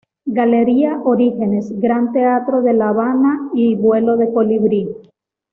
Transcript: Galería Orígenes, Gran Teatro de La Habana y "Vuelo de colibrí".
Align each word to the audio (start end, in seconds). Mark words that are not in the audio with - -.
Galería 0.39 0.99
Orígenes, 1.03 1.67
Gran 1.79 2.11
Teatro 2.11 2.63
de 2.63 2.73
La 2.73 2.89
Habana 2.89 3.39
y 3.53 3.75
"Vuelo 3.75 4.17
de 4.17 4.33
colibrí". 4.33 4.87